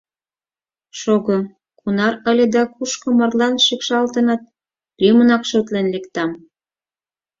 Шого, 0.99 1.37
кунар 1.79 2.13
ыле 2.29 2.45
да 2.55 2.63
кушко 2.73 3.07
марлан 3.19 3.53
шикшалтыныт, 3.65 4.41
лӱмынак 5.01 5.43
шотлен 5.49 5.87
лектам. 5.93 6.31